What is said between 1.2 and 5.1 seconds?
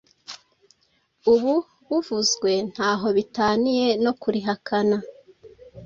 ubu buvuzwe nta ho bitaniye no kurihakana.